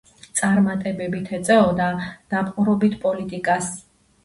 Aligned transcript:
წარმატებით 0.39 1.29
ეწეოდა 1.39 1.91
დაპყრობით 2.35 2.99
პოლიტიკას. 3.07 3.73